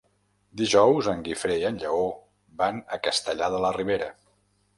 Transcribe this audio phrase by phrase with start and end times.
[0.61, 2.07] Dijous en Guifré i en Lleó
[2.63, 4.11] van a Castellar de la Ribera.